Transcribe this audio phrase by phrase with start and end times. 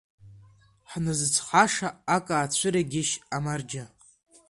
[0.89, 3.85] Ҳназыцҳаша ак аацәыргеишь, амарџьа!